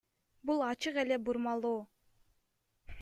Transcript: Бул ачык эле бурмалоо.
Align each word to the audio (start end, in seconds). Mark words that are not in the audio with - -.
Бул 0.49 0.63
ачык 0.67 0.97
эле 1.03 1.19
бурмалоо. 1.27 1.79